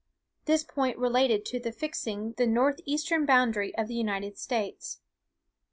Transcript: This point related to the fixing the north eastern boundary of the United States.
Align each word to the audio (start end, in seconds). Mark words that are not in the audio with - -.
This 0.45 0.63
point 0.63 0.97
related 0.97 1.45
to 1.45 1.59
the 1.59 1.71
fixing 1.71 2.31
the 2.39 2.47
north 2.47 2.79
eastern 2.85 3.23
boundary 3.27 3.71
of 3.75 3.87
the 3.87 3.93
United 3.93 4.35
States. 4.35 4.99